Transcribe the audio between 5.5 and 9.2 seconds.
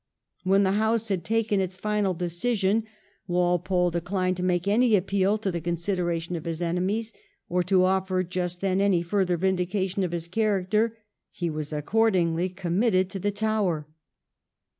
the consideration of his enemies, or to oflFer just then any